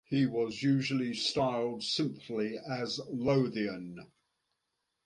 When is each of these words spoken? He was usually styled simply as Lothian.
He 0.07 0.25
was 0.25 0.63
usually 0.63 1.13
styled 1.13 1.83
simply 1.83 2.57
as 2.57 2.99
Lothian. 3.07 4.07